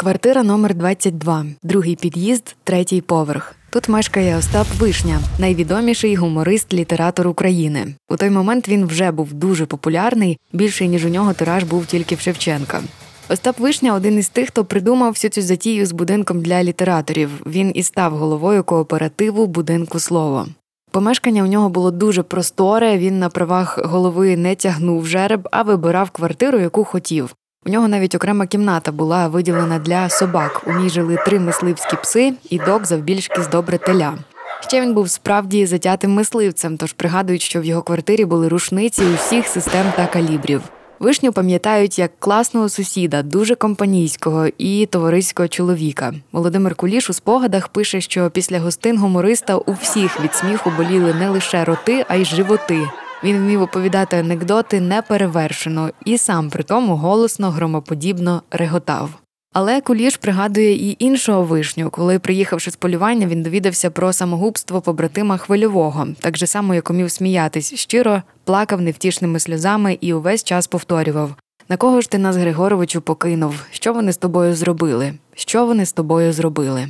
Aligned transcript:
Квартира 0.00 0.42
номер 0.42 0.74
22 0.74 1.44
другий 1.62 1.96
під'їзд, 1.96 2.56
третій 2.64 3.00
поверх. 3.00 3.54
Тут 3.70 3.88
мешкає 3.88 4.36
Остап 4.36 4.66
Вишня, 4.78 5.20
найвідоміший 5.38 6.16
гуморист, 6.16 6.72
літератор 6.72 7.28
України. 7.28 7.94
У 8.08 8.16
той 8.16 8.30
момент 8.30 8.68
він 8.68 8.86
вже 8.86 9.10
був 9.10 9.32
дуже 9.32 9.66
популярний. 9.66 10.38
Більший 10.52 10.88
ніж 10.88 11.04
у 11.04 11.08
нього 11.08 11.32
тираж 11.32 11.64
був 11.64 11.86
тільки 11.86 12.14
в 12.14 12.20
Шевченка. 12.20 12.82
Остап 13.28 13.58
Вишня 13.58 13.94
один 13.94 14.18
із 14.18 14.28
тих, 14.28 14.48
хто 14.48 14.64
придумав 14.64 15.12
всю 15.12 15.30
цю 15.30 15.42
затію 15.42 15.86
з 15.86 15.92
будинком 15.92 16.40
для 16.40 16.64
літераторів. 16.64 17.30
Він 17.46 17.72
і 17.74 17.82
став 17.82 18.16
головою 18.16 18.64
кооперативу 18.64 19.46
Будинку 19.46 19.98
слово. 19.98 20.46
Помешкання 20.90 21.42
у 21.42 21.46
нього 21.46 21.68
було 21.68 21.90
дуже 21.90 22.22
просторе. 22.22 22.98
Він 22.98 23.18
на 23.18 23.28
правах 23.28 23.78
голови 23.84 24.36
не 24.36 24.54
тягнув 24.54 25.06
жереб, 25.06 25.48
а 25.52 25.62
вибирав 25.62 26.10
квартиру, 26.10 26.58
яку 26.58 26.84
хотів. 26.84 27.34
У 27.66 27.70
нього 27.70 27.88
навіть 27.88 28.14
окрема 28.14 28.46
кімната 28.46 28.92
була 28.92 29.28
виділена 29.28 29.78
для 29.78 30.08
собак. 30.08 30.62
У 30.66 30.72
ній 30.72 30.90
жили 30.90 31.18
три 31.26 31.40
мисливські 31.40 31.96
пси 32.02 32.32
і 32.50 32.58
дог 32.58 32.84
завбільшки 32.84 33.42
з 33.42 33.48
добре 33.48 33.78
теля. 33.78 34.14
Ще 34.60 34.80
він 34.80 34.94
був 34.94 35.10
справді 35.10 35.66
затятим 35.66 36.12
мисливцем, 36.12 36.76
тож 36.76 36.92
пригадують, 36.92 37.42
що 37.42 37.60
в 37.60 37.64
його 37.64 37.82
квартирі 37.82 38.24
були 38.24 38.48
рушниці 38.48 39.02
усіх 39.14 39.46
систем 39.46 39.86
та 39.96 40.06
калібрів. 40.06 40.62
Вишню 40.98 41.32
пам'ятають 41.32 41.98
як 41.98 42.10
класного 42.18 42.68
сусіда, 42.68 43.22
дуже 43.22 43.54
компанійського 43.54 44.46
і 44.58 44.86
товариського 44.86 45.48
чоловіка. 45.48 46.14
Володимир 46.32 46.74
Куліш 46.74 47.10
у 47.10 47.12
спогадах 47.12 47.68
пише, 47.68 48.00
що 48.00 48.30
після 48.30 48.60
гостин 48.60 48.98
гумориста 48.98 49.56
у 49.56 49.72
всіх 49.72 50.20
від 50.20 50.34
сміху 50.34 50.72
боліли 50.76 51.14
не 51.14 51.30
лише 51.30 51.64
роти, 51.64 52.04
а 52.08 52.16
й 52.16 52.24
животи. 52.24 52.88
Він 53.24 53.36
вмів 53.36 53.62
оповідати 53.62 54.16
анекдоти 54.16 54.80
неперевершено 54.80 55.90
і 56.04 56.18
сам 56.18 56.50
при 56.50 56.62
тому 56.62 56.96
голосно, 56.96 57.50
громоподібно 57.50 58.42
реготав. 58.50 59.10
Але 59.52 59.80
Куліш 59.80 60.16
пригадує 60.16 60.90
і 60.90 60.96
іншого 60.98 61.42
вишню, 61.42 61.90
коли, 61.90 62.18
приїхавши 62.18 62.70
з 62.70 62.76
полювання, 62.76 63.26
він 63.26 63.42
довідався 63.42 63.90
про 63.90 64.12
самогубство 64.12 64.80
побратима 64.80 65.36
хвильового, 65.36 66.08
так 66.20 66.36
же 66.36 66.46
само, 66.46 66.74
як 66.74 66.90
умів 66.90 67.10
сміятись, 67.10 67.74
щиро 67.74 68.22
плакав 68.44 68.80
невтішними 68.80 69.40
сльозами 69.40 69.98
і 70.00 70.14
увесь 70.14 70.44
час 70.44 70.66
повторював: 70.66 71.34
на 71.68 71.76
кого 71.76 72.00
ж 72.00 72.10
ти 72.10 72.18
нас, 72.18 72.36
Григоровичу, 72.36 73.00
покинув? 73.00 73.64
Що 73.70 73.92
вони 73.92 74.12
з 74.12 74.16
тобою 74.16 74.54
зробили? 74.54 75.14
Що 75.34 75.66
вони 75.66 75.86
з 75.86 75.92
тобою 75.92 76.32
зробили? 76.32 76.88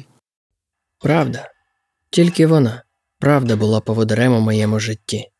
Правда, 1.00 1.48
тільки 2.10 2.47
вона. 2.47 2.82
Правда 3.19 3.56
була 3.56 3.80
поводарем 3.80 4.32
у 4.32 4.41
моєму 4.41 4.80
житті. 4.80 5.30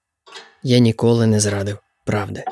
Я 0.62 0.78
ніколи 0.78 1.27
не 1.27 1.41
зрадив 1.41 1.78
правди. 2.05 2.44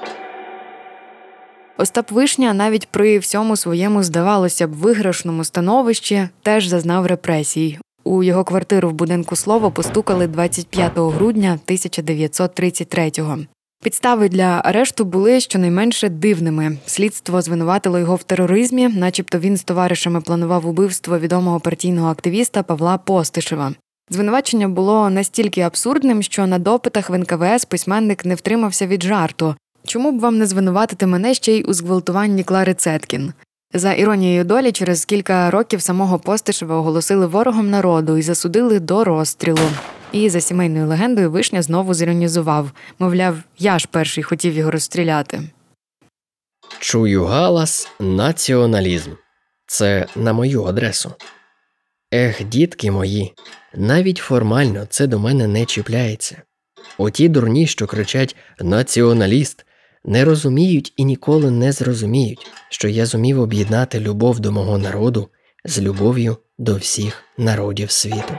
Остап 1.79 2.11
Вишня 2.11 2.55
навіть 2.55 2.89
при 2.89 3.19
всьому 3.19 3.57
своєму, 3.57 4.03
здавалося 4.03 4.67
б, 4.67 4.73
виграшному 4.73 5.45
становищі 5.45 6.29
теж 6.43 6.67
зазнав 6.67 7.07
репресій. 7.07 7.79
У 8.05 8.23
його 8.23 8.45
квартиру 8.45 8.89
в 8.89 8.93
будинку 8.93 9.37
слово 9.37 9.71
постукали 9.71 10.27
25 10.27 10.93
грудня 10.97 11.59
1933-го. 11.67 13.39
Підстави 13.83 14.29
для 14.29 14.61
арешту 14.65 15.05
були 15.05 15.41
щонайменше 15.41 16.09
дивними. 16.09 16.79
Слідство 16.87 17.43
звинуватило 17.43 17.99
його 17.99 18.17
в 18.17 18.23
тероризмі, 18.23 18.89
начебто 18.89 19.39
він 19.39 19.57
з 19.57 19.65
товаришами 19.65 20.21
планував 20.21 20.67
убивство 20.67 21.19
відомого 21.19 21.61
партійного 21.61 22.09
активіста 22.09 22.63
Павла 22.63 22.99
Постишева. 22.99 23.73
Звинувачення 24.11 24.69
було 24.69 25.11
настільки 25.11 25.61
абсурдним, 25.61 26.23
що 26.23 26.47
на 26.47 26.59
допитах 26.59 27.11
в 27.11 27.19
НКВС 27.19 27.67
письменник 27.69 28.25
не 28.25 28.35
втримався 28.35 28.87
від 28.87 29.03
жарту. 29.03 29.55
Чому 29.87 30.13
б 30.13 30.21
вам 30.21 30.39
не 30.39 30.47
звинуватити 30.47 31.07
мене 31.07 31.35
ще 31.35 31.53
й 31.53 31.65
у 31.69 31.73
зґвалтуванні 31.73 32.45
Клари 32.45 32.75
Цеткін? 32.75 33.33
За 33.75 33.93
іронією 33.93 34.45
долі, 34.45 34.73
через 34.73 35.05
кілька 35.05 35.51
років 35.51 35.83
самого 35.83 36.19
Постишева 36.19 36.77
оголосили 36.77 37.27
ворогом 37.27 37.71
народу 37.71 38.17
і 38.17 38.23
засудили 38.23 38.81
до 38.81 39.05
розстрілу. 39.05 39.71
І 40.13 40.29
за 40.29 40.41
сімейною 40.41 40.87
легендою 40.87 41.31
Вишня 41.31 41.63
знову 41.63 41.95
зіронізував 41.95 42.71
мовляв, 42.99 43.37
я 43.59 43.79
ж 43.79 43.89
перший 43.91 44.25
хотів 44.25 44.55
його 44.55 44.71
розстріляти. 44.71 45.43
Чую 46.79 47.25
галас 47.25 47.89
націоналізм. 48.01 49.11
Це 49.67 50.07
на 50.17 50.33
мою 50.33 50.65
адресу. 50.65 51.13
Ех, 52.15 52.45
дітки 52.45 52.91
мої, 52.91 53.33
навіть 53.75 54.19
формально 54.19 54.87
це 54.91 55.07
до 55.07 55.19
мене 55.19 55.47
не 55.47 55.65
чіпляється. 55.65 56.43
Оті 56.99 57.29
дурні, 57.29 57.67
що 57.67 57.87
кричать 57.87 58.37
націоналіст, 58.61 59.65
не 60.05 60.25
розуміють 60.25 60.93
і 60.97 61.05
ніколи 61.05 61.51
не 61.51 61.73
зрозуміють, 61.73 62.47
що 62.69 62.89
я 62.89 63.07
зумів 63.07 63.41
об'єднати 63.41 64.01
любов 64.01 64.41
до 64.41 64.53
мого 64.53 64.79
народу 64.79 65.29
з 65.65 65.81
любов'ю 65.81 66.37
до 66.59 66.77
всіх 66.77 67.23
народів 67.39 67.91
світу. 67.91 68.39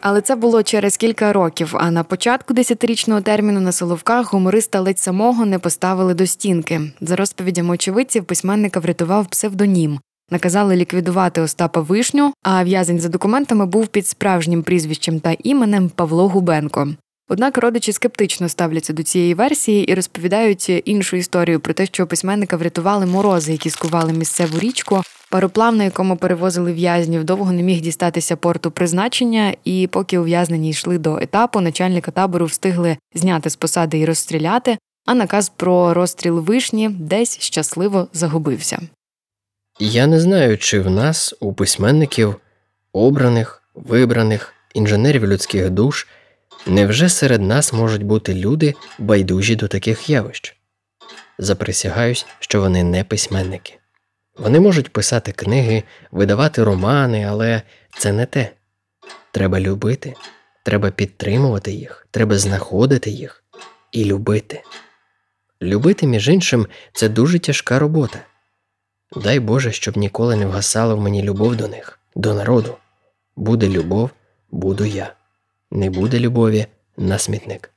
Але 0.00 0.20
це 0.20 0.36
було 0.36 0.62
через 0.62 0.96
кілька 0.96 1.32
років. 1.32 1.74
А 1.74 1.90
на 1.90 2.04
початку 2.04 2.54
десятирічного 2.54 3.20
терміну 3.20 3.60
на 3.60 3.72
Соловках 3.72 4.32
гумориста 4.32 4.80
ледь 4.80 4.98
самого 4.98 5.46
не 5.46 5.58
поставили 5.58 6.14
до 6.14 6.26
стінки. 6.26 6.80
За 7.00 7.16
розповідями 7.16 7.74
очевидців, 7.74 8.24
письменника 8.24 8.80
врятував 8.80 9.26
псевдонім. 9.26 10.00
Наказали 10.30 10.76
ліквідувати 10.76 11.40
Остапа 11.40 11.80
Вишню, 11.80 12.32
а 12.42 12.64
в'язень 12.64 13.00
за 13.00 13.08
документами 13.08 13.66
був 13.66 13.86
під 13.86 14.06
справжнім 14.06 14.62
прізвищем 14.62 15.20
та 15.20 15.36
іменем 15.42 15.88
Павло 15.88 16.28
Губенко. 16.28 16.88
Однак 17.28 17.58
родичі 17.58 17.92
скептично 17.92 18.48
ставляться 18.48 18.92
до 18.92 19.02
цієї 19.02 19.34
версії 19.34 19.84
і 19.84 19.94
розповідають 19.94 20.82
іншу 20.84 21.16
історію 21.16 21.60
про 21.60 21.74
те, 21.74 21.86
що 21.86 22.06
письменника 22.06 22.56
врятували 22.56 23.06
морози, 23.06 23.52
які 23.52 23.70
скували 23.70 24.12
місцеву 24.12 24.58
річку. 24.58 25.02
Пароплав, 25.30 25.76
на 25.76 25.84
якому 25.84 26.16
перевозили 26.16 26.72
в'язнів, 26.72 27.24
довго 27.24 27.52
не 27.52 27.62
міг 27.62 27.80
дістатися 27.80 28.36
порту 28.36 28.70
призначення, 28.70 29.54
і 29.64 29.86
поки 29.86 30.18
ув'язнені 30.18 30.70
йшли 30.70 30.98
до 30.98 31.18
етапу, 31.18 31.60
начальника 31.60 32.10
табору 32.10 32.46
встигли 32.46 32.96
зняти 33.14 33.50
з 33.50 33.56
посади 33.56 33.98
і 33.98 34.04
розстріляти. 34.04 34.78
А 35.06 35.14
наказ 35.14 35.48
про 35.48 35.94
розстріл 35.94 36.38
вишні 36.38 36.88
десь 36.88 37.40
щасливо 37.40 38.08
загубився. 38.12 38.78
Я 39.78 40.06
не 40.06 40.20
знаю, 40.20 40.58
чи 40.58 40.80
в 40.80 40.90
нас, 40.90 41.34
у 41.40 41.52
письменників, 41.52 42.36
обраних, 42.92 43.62
вибраних, 43.74 44.54
інженерів 44.74 45.26
людських 45.26 45.70
душ, 45.70 46.06
невже 46.66 47.08
серед 47.08 47.42
нас 47.42 47.72
можуть 47.72 48.02
бути 48.02 48.34
люди, 48.34 48.74
байдужі 48.98 49.56
до 49.56 49.68
таких 49.68 50.10
явищ? 50.10 50.56
Заприсягаюсь, 51.38 52.26
що 52.40 52.60
вони 52.60 52.84
не 52.84 53.04
письменники. 53.04 53.78
Вони 54.38 54.60
можуть 54.60 54.92
писати 54.92 55.32
книги, 55.32 55.82
видавати 56.10 56.64
романи, 56.64 57.24
але 57.24 57.62
це 57.98 58.12
не 58.12 58.26
те. 58.26 58.50
Треба 59.32 59.60
любити, 59.60 60.14
треба 60.62 60.90
підтримувати 60.90 61.72
їх, 61.72 62.06
треба 62.10 62.38
знаходити 62.38 63.10
їх 63.10 63.44
і 63.92 64.04
любити. 64.04 64.62
Любити, 65.62 66.06
між 66.06 66.28
іншим, 66.28 66.66
це 66.92 67.08
дуже 67.08 67.38
тяжка 67.38 67.78
робота. 67.78 68.18
Дай 69.16 69.40
Боже, 69.40 69.72
щоб 69.72 69.96
ніколи 69.96 70.36
не 70.36 70.46
вгасала 70.46 70.94
в 70.94 71.00
мені 71.00 71.22
любов 71.22 71.56
до 71.56 71.68
них, 71.68 71.98
до 72.16 72.34
народу. 72.34 72.74
Буде 73.36 73.68
любов, 73.68 74.10
буду 74.50 74.84
я. 74.84 75.12
Не 75.70 75.90
буде 75.90 76.18
любові 76.18 76.66
на 76.96 77.18
смітник. 77.18 77.70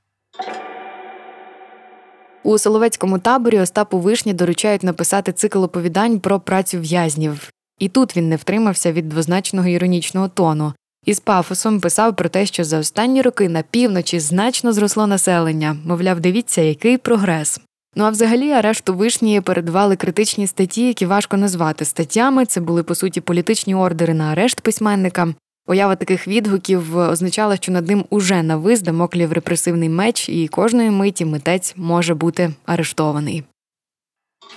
У 2.43 2.57
Соловецькому 2.57 3.19
таборі 3.19 3.59
Остапу 3.59 3.99
Вишні 3.99 4.33
доручають 4.33 4.83
написати 4.83 5.31
цикл 5.31 5.63
оповідань 5.63 6.19
про 6.19 6.39
працю 6.39 6.79
в'язнів. 6.79 7.51
І 7.79 7.89
тут 7.89 8.17
він 8.17 8.29
не 8.29 8.35
втримався 8.35 8.91
від 8.91 9.09
двозначного 9.09 9.67
іронічного 9.67 10.27
тону. 10.27 10.73
І 11.05 11.13
з 11.13 11.19
пафосом 11.19 11.79
писав 11.79 12.15
про 12.15 12.29
те, 12.29 12.45
що 12.45 12.63
за 12.63 12.79
останні 12.79 13.21
роки 13.21 13.49
на 13.49 13.61
півночі 13.61 14.19
значно 14.19 14.73
зросло 14.73 15.07
населення. 15.07 15.77
Мовляв, 15.85 16.19
дивіться, 16.19 16.61
який 16.61 16.97
прогрес. 16.97 17.61
Ну 17.95 18.03
а 18.03 18.09
взагалі 18.09 18.51
арешту 18.51 18.93
вишні 18.93 19.41
передавали 19.41 19.95
критичні 19.95 20.47
статті, 20.47 20.87
які 20.87 21.05
важко 21.05 21.37
назвати 21.37 21.85
статтями. 21.85 22.45
Це 22.45 22.61
були 22.61 22.83
по 22.83 22.95
суті 22.95 23.21
політичні 23.21 23.75
ордери 23.75 24.13
на 24.13 24.23
арешт 24.23 24.61
письменника. 24.61 25.33
Поява 25.65 25.95
таких 25.95 26.27
відгуків 26.27 26.97
означала, 26.97 27.55
що 27.55 27.71
над 27.71 27.87
ним 27.87 28.05
уже 28.09 28.43
навис 28.43 28.81
дамоклів 28.81 29.31
репресивний 29.31 29.89
меч, 29.89 30.29
і 30.29 30.47
кожної 30.47 30.91
миті 30.91 31.25
митець 31.25 31.73
може 31.77 32.13
бути 32.13 32.53
арештований. 32.65 33.43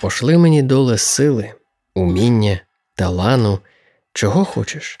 Пошли 0.01 0.37
мені 0.37 0.61
доле 0.61 0.97
сили, 0.97 1.51
уміння, 1.95 2.59
талану, 2.95 3.59
чого 4.13 4.45
хочеш, 4.45 4.99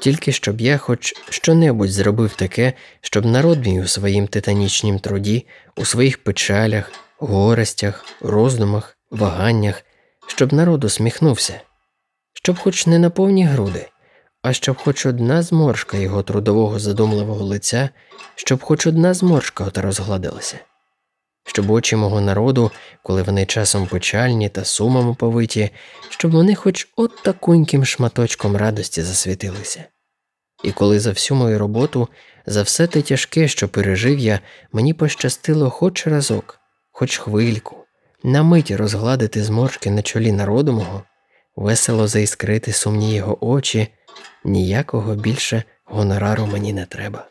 тільки 0.00 0.32
щоб 0.32 0.60
я 0.60 0.78
хоч 0.78 1.14
щонебудь 1.30 1.90
зробив 1.90 2.34
таке, 2.34 2.72
щоб 3.00 3.26
народ 3.26 3.66
мій 3.66 3.80
у 3.80 3.86
своїм 3.86 4.26
титанічнім 4.26 4.98
труді, 4.98 5.46
у 5.76 5.84
своїх 5.84 6.24
печалях, 6.24 6.92
горестях, 7.20 8.04
роздумах, 8.20 8.98
ваганнях, 9.10 9.82
щоб 10.26 10.52
народ 10.52 10.84
усміхнувся, 10.84 11.60
щоб 12.32 12.58
хоч 12.58 12.86
не 12.86 12.98
на 12.98 13.10
повні 13.10 13.44
груди, 13.44 13.88
а 14.42 14.52
щоб 14.52 14.76
хоч 14.76 15.06
одна 15.06 15.42
зморшка 15.42 15.96
його 15.96 16.22
трудового 16.22 16.78
задумливого 16.78 17.44
лиця, 17.44 17.88
щоб 18.34 18.62
хоч 18.62 18.86
одна 18.86 19.14
зморшка 19.14 19.64
ота 19.64 19.82
розгладилася, 19.82 20.58
щоб 21.44 21.70
очі 21.70 21.96
мого 21.96 22.20
народу, 22.20 22.70
коли 23.02 23.22
вони 23.22 23.46
часом 23.46 23.86
печальні 23.86 24.48
та 24.48 24.64
сумом 24.64 25.14
повиті, 25.14 25.70
щоб 26.08 26.30
вони 26.30 26.54
хоч 26.54 26.88
от 26.96 27.22
такуньким 27.22 27.84
шматочком 27.84 28.56
радості 28.56 29.02
засвітилися. 29.02 29.84
І 30.64 30.72
коли 30.72 31.00
за 31.00 31.10
всю 31.10 31.38
мою 31.38 31.58
роботу, 31.58 32.08
за 32.46 32.62
все 32.62 32.86
те 32.86 33.02
тяжке, 33.02 33.48
що 33.48 33.68
пережив 33.68 34.18
я, 34.18 34.40
мені 34.72 34.94
пощастило 34.94 35.70
хоч 35.70 36.06
разок, 36.06 36.59
хоч 37.00 37.18
хвильку, 37.18 37.76
на 38.24 38.42
мить 38.42 38.70
розгладити 38.70 39.44
зморшки 39.44 39.90
на 39.90 40.02
чолі 40.02 40.32
народу 40.32 40.72
мого, 40.72 41.02
весело 41.56 42.08
заіскрити 42.08 42.72
сумні 42.72 43.14
його 43.14 43.46
очі, 43.46 43.88
ніякого 44.44 45.14
більше 45.14 45.62
гонорару 45.84 46.46
мені 46.46 46.72
не 46.72 46.86
треба. 46.86 47.26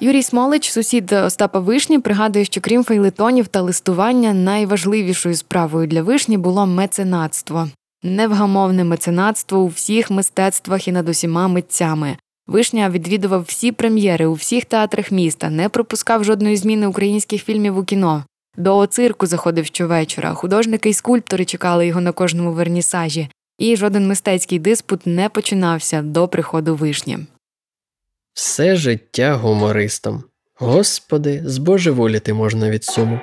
Юрій 0.00 0.22
Смолич, 0.22 0.70
сусід 0.70 1.12
Остапа 1.12 1.58
Вишні, 1.58 1.98
пригадує, 1.98 2.44
що 2.44 2.60
крім 2.60 2.84
фейлетонів 2.84 3.46
та 3.46 3.60
листування, 3.60 4.32
найважливішою 4.32 5.34
справою 5.34 5.86
для 5.86 6.02
вишні 6.02 6.38
було 6.38 6.66
меценатство. 6.66 7.68
Невгамовне 8.02 8.84
меценатство 8.84 9.58
у 9.58 9.66
всіх 9.66 10.10
мистецтвах 10.10 10.88
і 10.88 10.92
над 10.92 11.08
усіма 11.08 11.48
митцями. 11.48 12.16
Вишня 12.50 12.90
відвідував 12.90 13.42
всі 13.42 13.72
прем'єри 13.72 14.26
у 14.26 14.32
всіх 14.32 14.64
театрах 14.64 15.10
міста, 15.10 15.50
не 15.50 15.68
пропускав 15.68 16.24
жодної 16.24 16.56
зміни 16.56 16.86
українських 16.86 17.44
фільмів 17.44 17.78
у 17.78 17.84
кіно. 17.84 18.24
До 18.56 18.86
цирку 18.86 19.26
заходив 19.26 19.66
щовечора. 19.66 20.34
Художники 20.34 20.90
й 20.90 20.94
скульптори 20.94 21.44
чекали 21.44 21.86
його 21.86 22.00
на 22.00 22.12
кожному 22.12 22.52
вернісажі, 22.52 23.28
і 23.58 23.76
жоден 23.76 24.08
мистецький 24.08 24.58
диспут 24.58 25.06
не 25.06 25.28
починався 25.28 26.02
до 26.02 26.28
приходу 26.28 26.76
вишні. 26.76 27.18
Все 28.34 28.76
життя 28.76 29.34
гумористом. 29.34 30.24
Господи, 30.54 31.42
збожеволіти 31.44 32.34
можна 32.34 32.70
від 32.70 32.84
суму. 32.84 33.20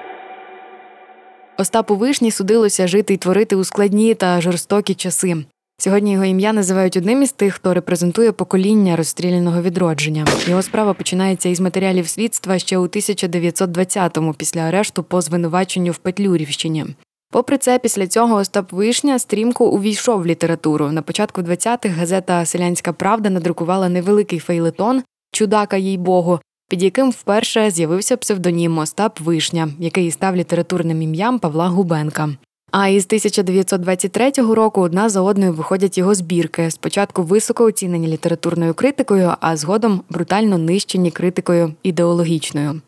Остапу 1.58 1.96
Вишні 1.96 2.32
судилося 2.32 2.88
жити 2.88 3.14
й 3.14 3.18
творити 3.18 3.56
у 3.56 3.64
складні 3.64 4.16
та 4.16 4.42
жорстокі 4.42 4.94
часи. 4.94 5.36
Сьогодні 5.80 6.12
його 6.12 6.26
ім'я 6.26 6.54
називають 6.54 6.98
одним 6.98 7.24
із 7.24 7.32
тих, 7.32 7.54
хто 7.54 7.74
репрезентує 7.74 8.32
покоління 8.32 8.96
розстріляного 8.96 9.62
відродження. 9.62 10.26
Його 10.48 10.62
справа 10.62 10.94
починається 10.94 11.50
із 11.50 11.60
матеріалів 11.60 12.08
слідства 12.08 12.60
ще 12.60 12.78
у 12.78 12.88
1920-му, 12.88 14.34
після 14.34 14.62
арешту 14.62 15.04
по 15.04 15.22
звинуваченню 15.22 15.92
в 15.92 15.98
Петлюрівщині. 15.98 16.86
Попри 17.32 17.58
це, 17.58 17.80
після 17.80 18.08
цього 18.08 18.36
Остап 18.36 18.72
Вишня 18.72 19.20
стрімко 19.20 19.66
увійшов 19.66 20.22
в 20.22 20.26
літературу. 20.26 20.92
На 20.92 21.02
початку 21.02 21.42
20-х 21.42 21.90
газета 21.90 22.46
Селянська 22.46 22.94
Правда 22.94 23.30
надрукувала 23.30 23.90
невеликий 23.90 24.40
фейлетон 24.40 25.04
Чудака 25.32 25.78
їй 25.78 25.98
Богу, 25.98 26.40
під 26.70 26.84
яким 26.84 27.12
вперше 27.12 27.72
з'явився 27.72 28.18
псевдонім 28.18 28.78
Остап 28.78 29.20
Вишня, 29.20 29.70
який 29.80 30.12
став 30.12 30.36
літературним 30.36 31.02
ім'ям 31.02 31.40
Павла 31.40 31.68
Губенка. 31.68 32.30
А 32.72 32.88
із 32.88 33.06
1923 33.06 34.31
року 34.31 34.81
одна 34.81 35.10
за 35.10 35.22
одною 35.22 35.54
виходять 35.54 35.98
його 35.98 36.16
збірки. 36.16 36.72
Спочатку 36.72 37.24
високо 37.24 37.64
оцінені 37.64 38.08
літературною 38.08 38.74
критикою, 38.74 39.34
а 39.40 39.58
згодом 39.58 40.02
брутально 40.10 40.58
нищені 40.58 41.12
критикою 41.12 41.74
ідеологічною. 41.84 42.81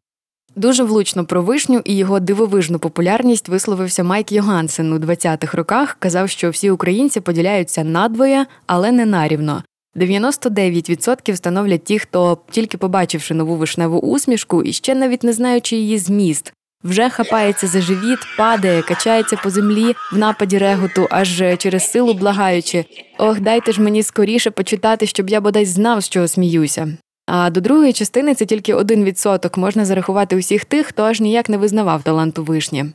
Дуже 0.56 0.84
влучно 0.84 1.26
про 1.26 1.42
вишню 1.42 1.82
і 1.86 1.98
його 1.98 2.20
дивовижну 2.20 2.80
популярність 2.80 3.50
висловився 3.50 4.04
Майк 4.04 4.32
Йогансен 4.32 4.94
у 4.94 4.98
20-х 4.98 5.58
роках. 5.58 5.98
Казав, 6.00 6.30
що 6.30 6.50
всі 6.50 6.72
українці 6.72 7.20
поділяються 7.20 7.84
надвоє, 7.84 8.46
але 8.66 8.92
не 8.92 9.06
нарівно. 9.06 9.64
99% 9.96 11.36
становлять 11.36 11.84
ті, 11.84 12.00
хто, 12.00 12.38
тільки 12.50 12.78
побачивши 12.78 13.34
нову 13.34 13.56
вишневу 13.56 14.00
усмішку 14.00 14.64
і 14.64 14.74
ще 14.74 14.96
навіть 14.96 15.24
не 15.24 15.34
знаючи 15.34 15.76
її 15.76 15.98
зміст, 15.98 16.54
вже 16.84 17.10
хапається 17.10 17.68
за 17.68 17.82
живіт, 17.82 18.20
падає, 18.38 18.82
качається 18.82 19.38
по 19.44 19.50
землі 19.50 19.96
в 20.12 20.18
нападі 20.18 20.58
реготу, 20.58 21.08
аж 21.12 21.44
через 21.58 21.92
силу 21.92 22.14
благаючи 22.14 22.86
Ох, 23.18 23.40
дайте 23.40 23.72
ж 23.72 23.82
мені 23.82 24.04
скоріше 24.04 24.52
почитати, 24.52 25.06
щоб 25.06 25.30
я 25.30 25.42
бодай 25.42 25.66
знав, 25.66 26.02
з 26.02 26.10
чого 26.10 26.28
сміюся. 26.28 26.88
А 27.28 27.50
до 27.50 27.62
другої 27.62 27.94
частини 27.94 28.36
це 28.36 28.46
тільки 28.46 28.74
один 28.74 29.04
відсоток 29.04 29.58
можна 29.58 29.86
зарахувати 29.86 30.36
усіх 30.36 30.66
тих, 30.66 30.88
хто 30.88 31.04
аж 31.04 31.22
ніяк 31.22 31.50
не 31.50 31.58
визнавав 31.58 32.04
таланту 32.04 32.44
вишні. 32.44 32.86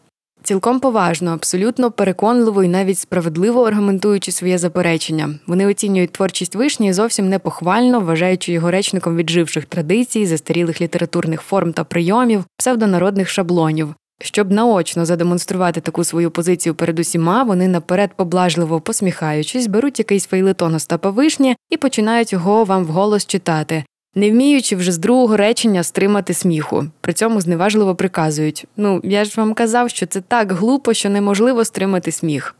Цілком 0.44 0.80
поважно, 0.80 1.30
абсолютно 1.30 1.90
переконливо 1.90 2.64
і 2.64 2.68
навіть 2.68 2.98
справедливо 2.98 3.62
аргументуючи 3.62 4.32
своє 4.32 4.58
заперечення. 4.58 5.34
Вони 5.46 5.66
оцінюють 5.66 6.12
творчість 6.12 6.54
вишні 6.54 6.92
зовсім 6.92 7.28
непохвально, 7.28 8.00
вважаючи 8.00 8.52
його 8.52 8.70
речником 8.70 9.16
відживших 9.16 9.64
традицій, 9.64 10.26
застарілих 10.26 10.80
літературних 10.80 11.40
форм 11.40 11.72
та 11.72 11.84
прийомів, 11.84 12.44
псевдонародних 12.56 13.28
шаблонів. 13.28 13.94
Щоб 14.20 14.52
наочно 14.52 15.04
задемонструвати 15.04 15.80
таку 15.80 16.04
свою 16.04 16.30
позицію 16.30 16.74
перед 16.74 16.98
усіма, 16.98 17.42
вони 17.42 17.68
наперед 17.68 18.10
поблажливо 18.16 18.80
посміхаючись, 18.80 19.66
беруть 19.66 19.98
якийсь 19.98 20.26
фейлетон 20.26 20.74
Остапа 20.74 21.10
Вишні 21.10 21.56
і 21.70 21.76
починають 21.76 22.32
його 22.32 22.64
вам 22.64 22.84
вголос 22.84 23.26
читати 23.26 23.84
не 24.14 24.30
вміючи 24.30 24.76
вже 24.76 24.92
з 24.92 24.98
другого 24.98 25.36
речення 25.36 25.82
стримати 25.82 26.34
сміху. 26.34 26.86
При 27.00 27.12
цьому 27.12 27.40
зневажливо 27.40 27.94
приказують 27.94 28.66
ну, 28.76 29.00
я 29.04 29.24
ж 29.24 29.32
вам 29.36 29.54
казав, 29.54 29.90
що 29.90 30.06
це 30.06 30.20
так 30.20 30.52
глупо, 30.52 30.94
що 30.94 31.10
неможливо 31.10 31.64
стримати 31.64 32.12
сміх. 32.12 32.56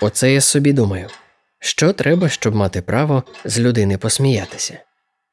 Оце 0.00 0.32
я 0.32 0.40
собі 0.40 0.72
думаю, 0.72 1.08
що 1.60 1.92
треба, 1.92 2.28
щоб 2.28 2.54
мати 2.54 2.82
право 2.82 3.22
з 3.44 3.58
людини 3.58 3.98
посміятися, 3.98 4.78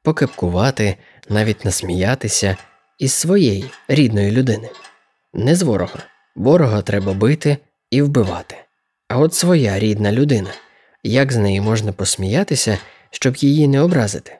покепкувати, 0.02 0.96
навіть 1.28 1.64
насміятися 1.64 2.56
із 2.98 3.12
своєї 3.12 3.70
рідної 3.88 4.30
людини, 4.30 4.70
не 5.34 5.56
з 5.56 5.62
ворога. 5.62 5.98
Ворога 6.36 6.82
треба 6.82 7.12
бити 7.12 7.56
і 7.90 8.02
вбивати. 8.02 8.56
А 9.08 9.18
от 9.18 9.34
своя 9.34 9.78
рідна 9.78 10.12
людина, 10.12 10.50
як 11.02 11.32
з 11.32 11.36
неї 11.36 11.60
можна 11.60 11.92
посміятися, 11.92 12.78
щоб 13.10 13.36
її 13.36 13.68
не 13.68 13.80
образити? 13.80 14.38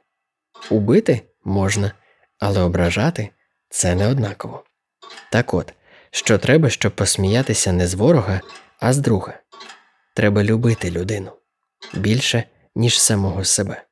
Убити 0.71 1.23
можна, 1.45 1.93
але 2.39 2.61
ображати 2.61 3.31
це 3.69 3.95
не 3.95 4.07
однаково. 4.07 4.65
Так 5.33 5.55
от, 5.55 5.73
що 6.11 6.39
треба, 6.39 6.71
щоб 6.71 6.97
посміятися 6.97 7.73
не 7.73 7.87
з 7.87 7.95
ворога, 7.95 8.41
а 8.81 8.93
з 8.93 8.99
друга. 8.99 9.35
Треба 10.15 10.45
любити 10.45 10.91
людину 10.91 11.33
більше, 11.95 12.45
ніж 12.75 13.01
самого 13.01 13.45
себе. 13.45 13.83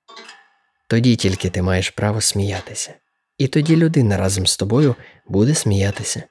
Тоді 0.88 1.16
тільки 1.16 1.50
ти 1.50 1.62
маєш 1.62 1.90
право 1.90 2.20
сміятися, 2.20 2.94
і 3.38 3.48
тоді 3.48 3.76
людина 3.76 4.16
разом 4.16 4.46
з 4.46 4.56
тобою 4.56 4.94
буде 5.26 5.54
сміятися 5.54 6.22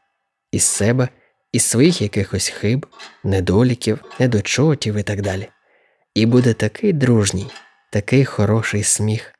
із 0.51 0.63
себе, 0.63 1.09
із 1.51 1.63
своїх 1.63 2.01
якихось 2.01 2.47
хиб, 2.47 2.85
недоліків, 3.23 3.99
недочотів 4.19 4.95
і 4.95 5.03
так 5.03 5.21
далі. 5.21 5.49
І 6.15 6.25
буде 6.25 6.53
такий 6.53 6.93
дружній, 6.93 7.47
такий 7.91 8.25
хороший 8.25 8.83
сміх, 8.83 9.32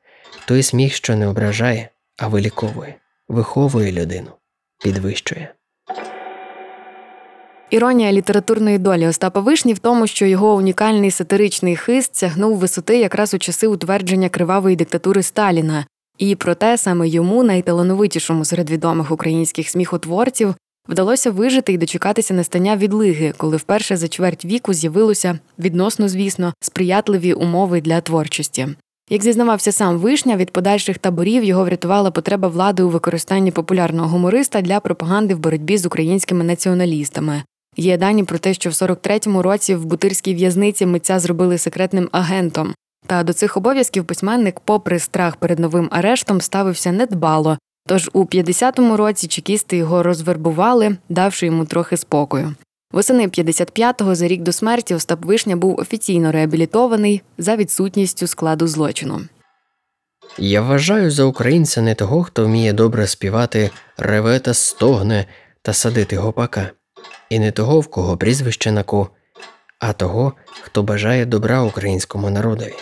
той 0.46 0.64
сміх, 0.64 0.94
що 0.94 1.16
не 1.16 1.28
ображає, 1.28 1.90
а 2.18 2.28
виліковує, 2.28 2.96
виховує 3.28 3.92
людину, 3.92 4.30
підвищує. 4.84 5.54
Іронія 7.70 8.12
літературної 8.12 8.78
долі 8.78 9.08
Остапа 9.08 9.40
Вишні 9.40 9.74
в 9.74 9.80
тому, 9.80 10.08
що 10.08 10.26
його 10.26 10.56
унікальний 10.56 11.12
сатиричний 11.12 11.76
хист 11.76 12.16
сягнув 12.16 12.58
висоти 12.58 12.98
якраз 12.98 13.34
у 13.34 13.38
часи 13.38 13.68
утвердження 13.68 14.30
кривавої 14.30 14.76
диктатури 14.76 15.24
Сталіна, 15.24 15.86
і 16.18 16.36
проте 16.36 16.78
саме 16.78 17.08
йому, 17.08 17.44
найталановитішому 17.44 18.46
серед 18.46 18.70
відомих 18.70 19.12
українських 19.12 19.70
сміхотворців, 19.70 20.56
вдалося 20.90 21.32
вижити 21.32 21.74
і 21.74 21.78
дочекатися 21.78 22.34
настання 22.34 22.78
відлиги, 22.78 23.34
коли 23.38 23.58
вперше 23.58 23.98
за 23.98 24.08
чверть 24.08 24.46
віку 24.46 24.74
з'явилося 24.74 25.40
відносно, 25.60 26.10
звісно, 26.10 26.54
сприятливі 26.60 27.34
умови 27.34 27.82
для 27.82 28.02
творчості. 28.02 28.68
Як 29.10 29.24
зізнавався 29.24 29.72
сам 29.72 29.98
вишня, 29.98 30.38
від 30.38 30.52
подальших 30.52 30.98
таборів 30.98 31.44
його 31.44 31.66
врятувала 31.66 32.12
потреба 32.12 32.48
влади 32.48 32.84
у 32.84 32.90
використанні 32.90 33.52
популярного 33.52 34.08
гумориста 34.08 34.62
для 34.62 34.80
пропаганди 34.80 35.36
в 35.36 35.40
боротьбі 35.40 35.78
з 35.78 35.86
українськими 35.86 36.44
націоналістами. 36.44 37.44
Є 37.78 37.98
дані 37.98 38.24
про 38.24 38.38
те, 38.38 38.54
що 38.54 38.70
в 38.70 38.74
43-му 38.74 39.42
році 39.42 39.76
в 39.76 39.86
бутирській 39.86 40.34
в'язниці 40.34 40.86
митця 40.86 41.20
зробили 41.20 41.58
секретним 41.58 42.10
агентом. 42.12 42.74
Та 43.08 43.24
до 43.24 43.34
цих 43.34 43.58
обов'язків 43.58 44.06
письменник, 44.06 44.60
попри 44.60 45.00
страх 45.00 45.36
перед 45.36 45.60
новим 45.60 45.90
арештом, 45.92 46.42
ставився 46.42 46.92
недбало. 46.92 47.58
Тож 47.88 48.10
у 48.14 48.24
50-му 48.24 48.98
році 48.98 49.28
чекісти 49.28 49.78
його 49.78 50.04
розвербували, 50.04 50.98
давши 51.10 51.46
йому 51.46 51.66
трохи 51.66 51.98
спокою. 51.98 52.56
Восени 52.94 53.28
55-го 53.28 54.16
за 54.16 54.28
рік 54.28 54.42
до 54.42 54.52
смерті 54.52 54.96
Остап 54.96 55.26
Вишня 55.26 55.56
був 55.56 55.80
офіційно 55.80 56.32
реабілітований 56.32 57.22
за 57.38 57.56
відсутністю 57.56 58.28
складу 58.28 58.68
злочину. 58.68 59.22
Я 60.38 60.62
вважаю 60.62 61.12
за 61.12 61.24
українця 61.24 61.82
не 61.82 61.96
того, 61.96 62.24
хто 62.24 62.46
вміє 62.46 62.74
добре 62.74 63.08
співати 63.08 63.70
реве 63.98 64.40
та 64.40 64.54
стогне 64.54 65.26
та 65.62 65.74
садити 65.74 66.18
гопака, 66.18 66.70
і 67.30 67.40
не 67.40 67.52
того, 67.52 67.80
в 67.80 67.88
кого 67.88 68.18
прізвище 68.18 68.72
на 68.72 68.84
ко, 68.84 69.10
а 69.80 69.94
того, 69.94 70.34
хто 70.62 70.84
бажає 70.84 71.26
добра 71.26 71.62
українському 71.62 72.30
народові, 72.30 72.74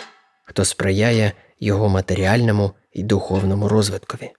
хто 0.44 0.64
сприяє 0.64 1.32
його 1.60 1.88
матеріальному 1.88 2.72
і 2.92 3.02
духовному 3.02 3.68
розвиткові. 3.68 4.30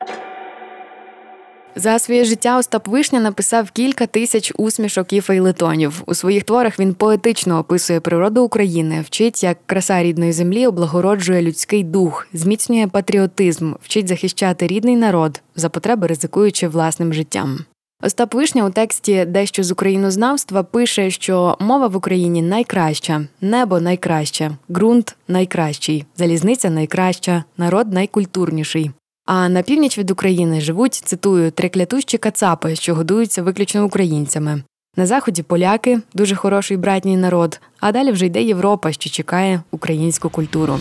За 1.76 2.00
своє 2.00 2.26
життя 2.26 2.58
Остап 2.58 2.88
Вишня 2.88 3.20
написав 3.20 3.72
кілька 3.72 4.06
тисяч 4.06 4.54
усмішок 4.58 5.14
і 5.14 5.22
фейлетонів. 5.22 6.04
У 6.06 6.14
своїх 6.14 6.44
творах 6.44 6.80
він 6.80 6.94
поетично 6.94 7.60
описує 7.60 8.00
природу 8.00 8.44
України, 8.44 9.02
вчить, 9.02 9.44
як 9.44 9.58
краса 9.66 10.04
рідної 10.04 10.32
землі 10.32 10.68
облагороджує 10.68 11.42
людський 11.42 11.84
дух, 11.84 12.28
зміцнює 12.34 12.88
патріотизм, 12.88 13.74
вчить 13.82 14.08
захищати 14.08 14.68
рідний 14.68 14.96
народ, 14.96 15.42
за 15.56 15.70
потреби 15.70 16.08
ризикуючи 16.08 16.68
власним 16.68 17.14
життям. 17.14 17.60
Остап 18.04 18.34
Вишня 18.34 18.66
у 18.66 18.70
тексті 18.70 19.26
дещо 19.26 19.64
з 19.64 19.72
українознавства 19.72 20.64
пише, 20.64 21.12
що 21.12 21.58
мова 21.60 21.88
в 21.88 21.96
Україні 21.96 22.42
найкраща, 22.42 23.28
небо 23.42 23.80
найкраще, 23.80 24.52
ґрунт 24.72 25.16
найкращий, 25.28 26.06
залізниця 26.18 26.70
найкраща, 26.70 27.44
народ 27.58 27.94
найкультурніший. 27.94 28.92
А 29.26 29.50
на 29.50 29.62
північ 29.62 29.98
від 29.98 30.12
України 30.12 30.62
живуть, 30.62 30.94
цитую, 30.94 31.52
триклятущі 31.52 32.18
кацапи, 32.18 32.76
що 32.76 32.96
годуються 32.96 33.44
виключно 33.44 33.86
українцями. 33.86 34.64
На 34.98 35.06
заході 35.06 35.44
поляки 35.44 36.00
дуже 36.14 36.36
хороший 36.36 36.78
братній 36.78 37.18
народ, 37.18 37.62
а 37.80 37.92
далі 37.92 38.12
вже 38.12 38.26
йде 38.26 38.44
Європа, 38.44 38.92
що 38.92 39.10
чекає 39.10 39.62
українську 39.72 40.30
культуру. 40.30 40.80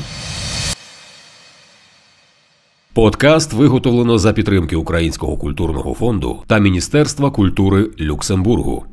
Подкаст 2.94 3.52
виготовлено 3.52 4.18
за 4.18 4.32
підтримки 4.32 4.76
Українського 4.76 5.36
культурного 5.36 5.94
фонду 5.94 6.42
та 6.46 6.58
Міністерства 6.58 7.30
культури 7.30 7.90
Люксембургу. 8.00 8.84